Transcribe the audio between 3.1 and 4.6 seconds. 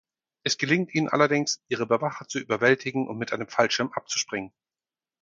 mit einem Fallschirm abzuspringen.